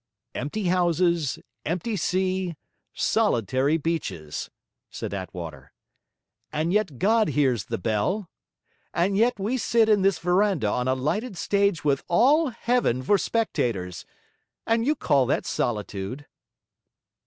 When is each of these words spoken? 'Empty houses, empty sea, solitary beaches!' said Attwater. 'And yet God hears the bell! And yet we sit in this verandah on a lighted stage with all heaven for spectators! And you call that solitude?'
'Empty 0.33 0.63
houses, 0.63 1.37
empty 1.63 1.95
sea, 1.95 2.55
solitary 2.91 3.77
beaches!' 3.77 4.49
said 4.89 5.13
Attwater. 5.13 5.73
'And 6.51 6.73
yet 6.73 6.97
God 6.97 7.27
hears 7.27 7.65
the 7.65 7.77
bell! 7.77 8.27
And 8.95 9.15
yet 9.15 9.39
we 9.39 9.57
sit 9.59 9.87
in 9.87 10.01
this 10.01 10.17
verandah 10.17 10.69
on 10.71 10.87
a 10.87 10.95
lighted 10.95 11.37
stage 11.37 11.83
with 11.85 12.03
all 12.07 12.47
heaven 12.49 13.03
for 13.03 13.19
spectators! 13.19 14.03
And 14.65 14.87
you 14.87 14.95
call 14.95 15.27
that 15.27 15.45
solitude?' 15.45 16.25